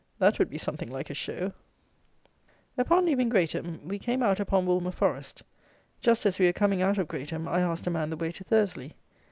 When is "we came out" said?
3.87-4.39